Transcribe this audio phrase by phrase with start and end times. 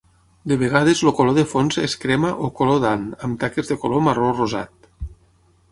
[0.51, 4.05] De vegades el color de fons és crema o color d'ant amb taques de color
[4.09, 4.93] marró-rosat.